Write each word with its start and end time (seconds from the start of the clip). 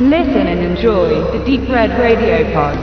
Listen 0.00 0.46
and 0.46 0.60
enjoy 0.60 1.08
the 1.36 1.44
Deep 1.44 1.68
Red 1.68 1.90
Radio 1.98 2.44
Pod. 2.52 2.78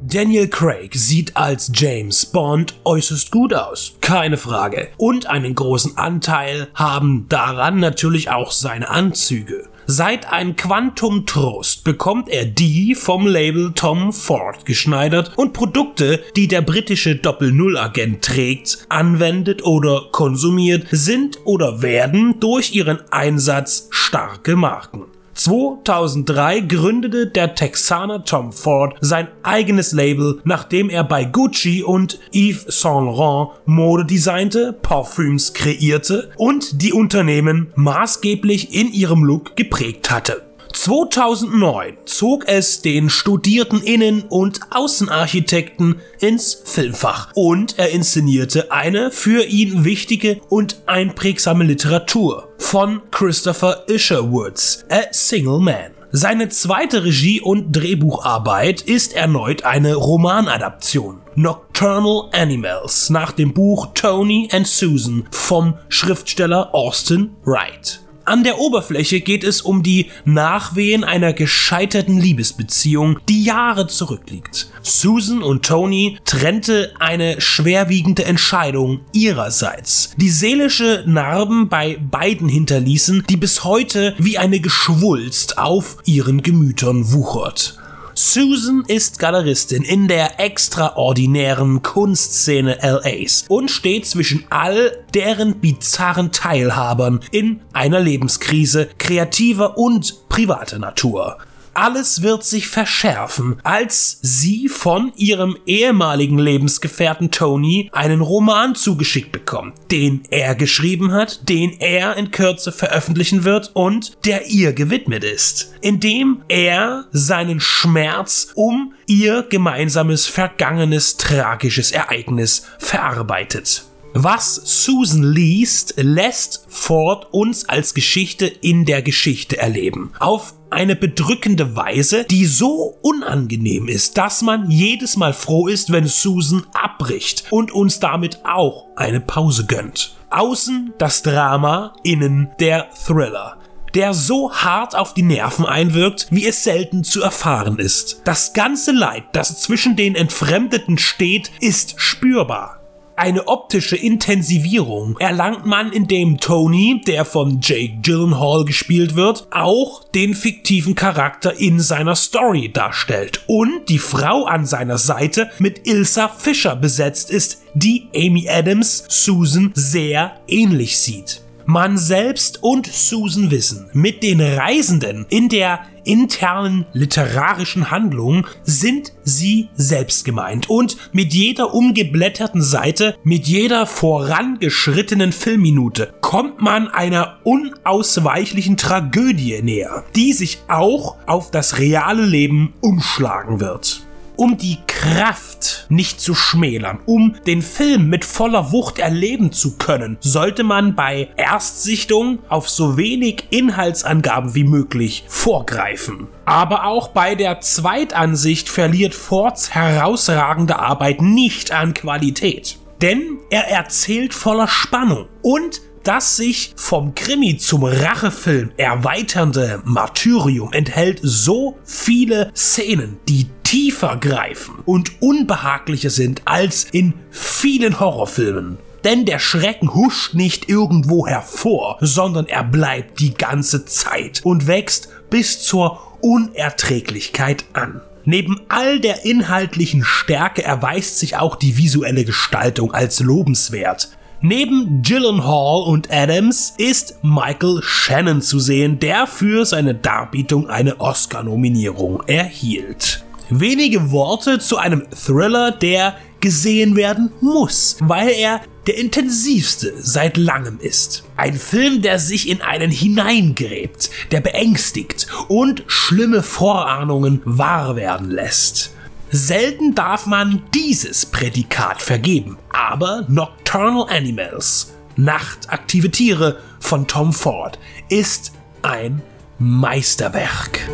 Daniel 0.00 0.46
Craig 0.46 0.94
sieht 0.94 1.36
als 1.36 1.72
James 1.74 2.24
Bond 2.24 2.76
äußerst 2.84 3.32
gut 3.32 3.52
aus, 3.52 3.96
keine 4.00 4.36
Frage. 4.36 4.86
Und 4.98 5.26
einen 5.26 5.56
großen 5.56 5.98
Anteil 5.98 6.68
haben 6.74 7.26
daran 7.28 7.80
natürlich 7.80 8.30
auch 8.30 8.52
seine 8.52 8.88
Anzüge. 8.88 9.68
Seit 9.90 10.30
ein 10.30 10.54
Quantum 10.54 11.24
Trost 11.24 11.82
bekommt 11.82 12.28
er 12.28 12.44
die 12.44 12.94
vom 12.94 13.26
Label 13.26 13.72
Tom 13.74 14.12
Ford 14.12 14.66
geschneidert 14.66 15.32
und 15.38 15.54
Produkte, 15.54 16.22
die 16.36 16.46
der 16.46 16.60
britische 16.60 17.16
Doppel-Null-Agent 17.16 18.22
trägt, 18.22 18.84
anwendet 18.90 19.64
oder 19.64 20.08
konsumiert, 20.12 20.88
sind 20.90 21.38
oder 21.46 21.80
werden 21.80 22.38
durch 22.38 22.74
ihren 22.74 23.00
Einsatz 23.10 23.88
starke 23.88 24.56
Marken. 24.56 25.06
2003 25.38 26.60
gründete 26.62 27.28
der 27.28 27.54
Texaner 27.54 28.24
Tom 28.24 28.52
Ford 28.52 28.96
sein 29.00 29.28
eigenes 29.44 29.92
Label, 29.92 30.40
nachdem 30.44 30.90
er 30.90 31.04
bei 31.04 31.24
Gucci 31.24 31.84
und 31.84 32.18
Yves 32.32 32.66
Saint 32.80 33.06
Laurent 33.06 33.52
Mode 33.64 34.04
designte, 34.04 34.72
Parfüms 34.72 35.54
kreierte 35.54 36.30
und 36.36 36.82
die 36.82 36.92
Unternehmen 36.92 37.72
maßgeblich 37.76 38.74
in 38.74 38.92
ihrem 38.92 39.22
Look 39.22 39.54
geprägt 39.54 40.10
hatte. 40.10 40.47
2009 40.72 41.98
zog 42.04 42.46
es 42.46 42.82
den 42.82 43.10
studierten 43.10 43.82
Innen- 43.82 44.24
und 44.28 44.60
Außenarchitekten 44.70 46.00
ins 46.20 46.62
Filmfach 46.64 47.32
und 47.34 47.78
er 47.78 47.90
inszenierte 47.90 48.70
eine 48.70 49.10
für 49.10 49.44
ihn 49.44 49.84
wichtige 49.84 50.40
und 50.48 50.82
einprägsame 50.86 51.64
Literatur 51.64 52.48
von 52.58 53.02
Christopher 53.10 53.84
Isherwoods, 53.88 54.84
A 54.90 55.12
Single 55.12 55.60
Man. 55.60 55.92
Seine 56.10 56.48
zweite 56.48 57.04
Regie- 57.04 57.42
und 57.42 57.72
Drehbucharbeit 57.72 58.80
ist 58.80 59.12
erneut 59.12 59.64
eine 59.64 59.94
Romanadaption. 59.94 61.20
Nocturnal 61.34 62.30
Animals 62.32 63.10
nach 63.10 63.32
dem 63.32 63.52
Buch 63.52 63.88
Tony 63.94 64.48
and 64.50 64.66
Susan 64.66 65.28
vom 65.30 65.74
Schriftsteller 65.90 66.74
Austin 66.74 67.36
Wright. 67.44 68.00
An 68.28 68.44
der 68.44 68.58
Oberfläche 68.58 69.22
geht 69.22 69.42
es 69.42 69.62
um 69.62 69.82
die 69.82 70.10
Nachwehen 70.26 71.02
einer 71.02 71.32
gescheiterten 71.32 72.20
Liebesbeziehung, 72.20 73.18
die 73.26 73.42
Jahre 73.42 73.86
zurückliegt. 73.86 74.68
Susan 74.82 75.42
und 75.42 75.64
Tony 75.64 76.18
trennte 76.26 76.92
eine 76.98 77.40
schwerwiegende 77.40 78.26
Entscheidung 78.26 79.00
ihrerseits, 79.14 80.10
die 80.18 80.28
seelische 80.28 81.04
Narben 81.06 81.70
bei 81.70 81.96
beiden 81.98 82.50
hinterließen, 82.50 83.24
die 83.30 83.38
bis 83.38 83.64
heute 83.64 84.14
wie 84.18 84.36
eine 84.36 84.60
Geschwulst 84.60 85.56
auf 85.56 85.96
ihren 86.04 86.42
Gemütern 86.42 87.10
wuchert. 87.14 87.78
Susan 88.20 88.82
ist 88.88 89.20
Galeristin 89.20 89.84
in 89.84 90.08
der 90.08 90.40
extraordinären 90.40 91.82
Kunstszene 91.82 92.76
LAs 92.82 93.44
und 93.46 93.70
steht 93.70 94.06
zwischen 94.06 94.44
all 94.50 95.04
deren 95.14 95.60
bizarren 95.60 96.32
Teilhabern 96.32 97.20
in 97.30 97.60
einer 97.72 98.00
Lebenskrise 98.00 98.88
kreativer 98.98 99.78
und 99.78 100.28
privater 100.28 100.80
Natur 100.80 101.38
alles 101.78 102.22
wird 102.22 102.44
sich 102.44 102.66
verschärfen, 102.66 103.60
als 103.62 104.18
sie 104.20 104.68
von 104.68 105.12
ihrem 105.14 105.56
ehemaligen 105.64 106.38
Lebensgefährten 106.38 107.30
Tony 107.30 107.88
einen 107.92 108.20
Roman 108.20 108.74
zugeschickt 108.74 109.30
bekommt, 109.30 109.74
den 109.92 110.22
er 110.30 110.56
geschrieben 110.56 111.12
hat, 111.12 111.48
den 111.48 111.78
er 111.78 112.16
in 112.16 112.32
Kürze 112.32 112.72
veröffentlichen 112.72 113.44
wird 113.44 113.70
und 113.74 114.24
der 114.24 114.48
ihr 114.48 114.72
gewidmet 114.72 115.22
ist, 115.22 115.74
indem 115.80 116.42
er 116.48 117.04
seinen 117.12 117.60
Schmerz 117.60 118.48
um 118.56 118.94
ihr 119.06 119.44
gemeinsames 119.48 120.26
vergangenes 120.26 121.16
tragisches 121.16 121.92
Ereignis 121.92 122.66
verarbeitet. 122.78 123.87
Was 124.14 124.54
Susan 124.64 125.22
liest, 125.22 125.94
lässt 125.96 126.66
Ford 126.68 127.28
uns 127.32 127.68
als 127.68 127.94
Geschichte 127.94 128.46
in 128.46 128.84
der 128.84 129.02
Geschichte 129.02 129.58
erleben. 129.58 130.12
Auf 130.18 130.54
eine 130.70 130.96
bedrückende 130.96 131.76
Weise, 131.76 132.24
die 132.24 132.46
so 132.46 132.98
unangenehm 133.02 133.88
ist, 133.88 134.18
dass 134.18 134.42
man 134.42 134.70
jedes 134.70 135.16
Mal 135.16 135.32
froh 135.32 135.68
ist, 135.68 135.92
wenn 135.92 136.06
Susan 136.06 136.66
abbricht 136.72 137.44
und 137.50 137.70
uns 137.70 138.00
damit 138.00 138.40
auch 138.44 138.86
eine 138.96 139.20
Pause 139.20 139.66
gönnt. 139.66 140.16
Außen 140.30 140.94
das 140.98 141.22
Drama, 141.22 141.94
innen 142.02 142.50
der 142.60 142.90
Thriller 142.90 143.58
der 143.94 144.14
so 144.14 144.52
hart 144.52 144.94
auf 144.94 145.14
die 145.14 145.22
Nerven 145.22 145.66
einwirkt, 145.66 146.28
wie 146.30 146.46
es 146.46 146.62
selten 146.62 147.04
zu 147.04 147.22
erfahren 147.22 147.78
ist. 147.78 148.20
Das 148.24 148.52
ganze 148.52 148.92
Leid, 148.92 149.24
das 149.32 149.60
zwischen 149.60 149.96
den 149.96 150.14
Entfremdeten 150.14 150.98
steht, 150.98 151.50
ist 151.60 151.94
spürbar. 151.96 152.77
Eine 153.18 153.48
optische 153.48 153.96
Intensivierung 153.96 155.16
erlangt 155.18 155.66
man, 155.66 155.90
indem 155.90 156.38
Tony, 156.38 157.02
der 157.04 157.24
von 157.24 157.58
Jake 157.60 157.98
Gyllenhaal 158.00 158.64
gespielt 158.64 159.16
wird, 159.16 159.48
auch 159.50 160.04
den 160.04 160.34
fiktiven 160.34 160.94
Charakter 160.94 161.58
in 161.58 161.80
seiner 161.80 162.14
Story 162.14 162.70
darstellt 162.72 163.42
und 163.48 163.88
die 163.88 163.98
Frau 163.98 164.44
an 164.44 164.66
seiner 164.66 164.98
Seite 164.98 165.50
mit 165.58 165.88
Ilsa 165.88 166.28
Fischer 166.28 166.76
besetzt 166.76 167.32
ist, 167.32 167.64
die 167.74 168.06
Amy 168.14 168.48
Adams 168.48 169.04
Susan 169.08 169.72
sehr 169.74 170.38
ähnlich 170.46 170.96
sieht. 171.00 171.42
Man 171.70 171.98
selbst 171.98 172.62
und 172.62 172.86
Susan 172.86 173.50
wissen, 173.50 173.90
mit 173.92 174.22
den 174.22 174.40
Reisenden 174.40 175.26
in 175.28 175.50
der 175.50 175.80
internen 176.02 176.86
literarischen 176.94 177.90
Handlung 177.90 178.46
sind 178.62 179.12
sie 179.22 179.68
selbst 179.74 180.24
gemeint. 180.24 180.70
Und 180.70 180.96
mit 181.12 181.34
jeder 181.34 181.74
umgeblätterten 181.74 182.62
Seite, 182.62 183.18
mit 183.22 183.46
jeder 183.46 183.84
vorangeschrittenen 183.84 185.30
Filmminute 185.30 186.14
kommt 186.22 186.62
man 186.62 186.88
einer 186.88 187.36
unausweichlichen 187.44 188.78
Tragödie 188.78 189.60
näher, 189.60 190.04
die 190.16 190.32
sich 190.32 190.60
auch 190.68 191.16
auf 191.26 191.50
das 191.50 191.76
reale 191.76 192.24
Leben 192.24 192.72
umschlagen 192.80 193.60
wird 193.60 194.07
um 194.38 194.56
die 194.56 194.78
Kraft 194.86 195.86
nicht 195.88 196.20
zu 196.20 196.34
schmälern, 196.34 197.00
um 197.06 197.34
den 197.46 197.60
Film 197.60 198.08
mit 198.08 198.24
voller 198.24 198.72
Wucht 198.72 199.00
erleben 199.00 199.52
zu 199.52 199.76
können, 199.76 200.16
sollte 200.20 200.62
man 200.62 200.94
bei 200.94 201.28
Erstsichtung 201.36 202.38
auf 202.48 202.70
so 202.70 202.96
wenig 202.96 203.48
Inhaltsangaben 203.50 204.54
wie 204.54 204.64
möglich 204.64 205.24
vorgreifen. 205.26 206.28
Aber 206.44 206.84
auch 206.84 207.08
bei 207.08 207.34
der 207.34 207.60
Zweitansicht 207.60 208.68
verliert 208.68 209.14
Fords 209.14 209.74
herausragende 209.74 210.78
Arbeit 210.78 211.20
nicht 211.20 211.72
an 211.72 211.92
Qualität. 211.92 212.78
Denn 213.02 213.38
er 213.50 213.68
erzählt 213.68 214.34
voller 214.34 214.68
Spannung 214.68 215.26
und 215.42 215.80
das 216.08 216.36
sich 216.36 216.72
vom 216.76 217.14
Krimi 217.14 217.58
zum 217.58 217.84
Rachefilm 217.84 218.70
erweiternde 218.78 219.82
Martyrium 219.84 220.72
enthält 220.72 221.20
so 221.22 221.76
viele 221.84 222.50
Szenen, 222.54 223.18
die 223.28 223.46
tiefer 223.68 224.16
greifen 224.16 224.76
und 224.86 225.20
unbehaglicher 225.20 226.08
sind 226.08 226.40
als 226.46 226.84
in 226.84 227.12
vielen 227.30 228.00
Horrorfilmen. 228.00 228.78
Denn 229.04 229.26
der 229.26 229.38
Schrecken 229.38 229.94
huscht 229.94 230.32
nicht 230.32 230.70
irgendwo 230.70 231.26
hervor, 231.26 231.98
sondern 232.00 232.46
er 232.46 232.64
bleibt 232.64 233.20
die 233.20 233.34
ganze 233.34 233.84
Zeit 233.84 234.40
und 234.42 234.66
wächst 234.66 235.10
bis 235.28 235.60
zur 235.60 236.00
Unerträglichkeit 236.22 237.66
an. 237.74 238.00
Neben 238.24 238.58
all 238.70 239.00
der 239.00 239.26
inhaltlichen 239.26 240.02
Stärke 240.02 240.64
erweist 240.64 241.18
sich 241.18 241.36
auch 241.36 241.54
die 241.54 241.76
visuelle 241.76 242.24
Gestaltung 242.24 242.94
als 242.94 243.20
lobenswert. 243.20 244.08
Neben 244.40 245.02
Gyllenhaal 245.02 245.82
und 245.82 246.10
Adams 246.10 246.72
ist 246.78 247.18
Michael 247.22 247.80
Shannon 247.82 248.40
zu 248.40 248.60
sehen, 248.60 248.98
der 248.98 249.26
für 249.26 249.66
seine 249.66 249.94
Darbietung 249.94 250.70
eine 250.70 251.00
Oscar-Nominierung 251.00 252.22
erhielt. 252.26 253.24
Wenige 253.50 254.10
Worte 254.10 254.58
zu 254.58 254.76
einem 254.76 255.06
Thriller, 255.10 255.70
der 255.70 256.16
gesehen 256.40 256.96
werden 256.96 257.30
muss, 257.40 257.96
weil 258.00 258.28
er 258.30 258.60
der 258.86 258.98
intensivste 258.98 259.94
seit 259.98 260.36
langem 260.36 260.78
ist. 260.80 261.24
Ein 261.36 261.54
Film, 261.54 262.00
der 262.02 262.18
sich 262.18 262.48
in 262.48 262.62
einen 262.62 262.90
hineingräbt, 262.90 264.10
der 264.30 264.40
beängstigt 264.40 265.26
und 265.48 265.82
schlimme 265.86 266.42
Vorahnungen 266.42 267.42
wahr 267.44 267.96
werden 267.96 268.30
lässt. 268.30 268.92
Selten 269.30 269.94
darf 269.94 270.24
man 270.26 270.62
dieses 270.74 271.26
Prädikat 271.26 272.00
vergeben, 272.00 272.56
aber 272.70 273.26
Nocturnal 273.28 274.06
Animals, 274.08 274.94
nachtaktive 275.16 276.10
Tiere 276.10 276.58
von 276.80 277.06
Tom 277.06 277.34
Ford, 277.34 277.78
ist 278.08 278.52
ein 278.80 279.20
Meisterwerk. 279.58 280.88